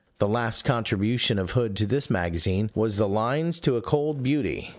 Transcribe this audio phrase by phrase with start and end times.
[0.17, 4.69] The last contribution of Hood to this magazine was the Lines to a Cold Beauty.